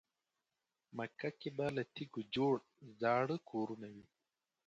[0.97, 2.55] مکه کې به له تیږو جوړ
[2.99, 4.05] زاړه کورونه وي.